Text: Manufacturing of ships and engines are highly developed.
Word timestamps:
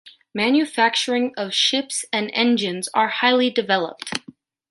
Manufacturing 0.33 1.31
of 1.37 1.53
ships 1.53 2.05
and 2.11 2.31
engines 2.33 2.89
are 2.95 3.07
highly 3.09 3.51
developed. 3.51 4.19